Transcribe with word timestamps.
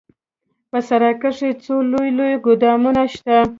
په 0.69 0.77
سراى 0.87 1.13
کښې 1.21 1.49
څو 1.63 1.75
لوى 1.91 2.09
لوى 2.17 2.35
ګودامونه 2.45 3.01
سته. 3.13 3.37